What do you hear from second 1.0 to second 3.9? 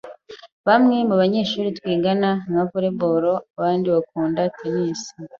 mubanyeshuri twiganaga nka volley ball abandi